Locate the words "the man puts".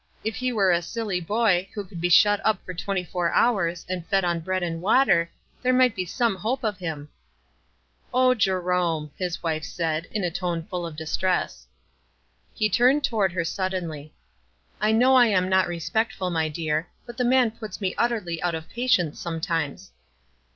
17.15-17.79